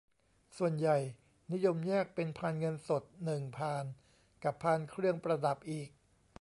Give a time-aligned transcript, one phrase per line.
[0.57, 0.97] ส่วนใหญ่
[1.53, 3.85] นิยมแยกเป็นพานเงินสด หนึ่ง พาน
[4.43, 5.89] กับพานเครื่องประดับอีก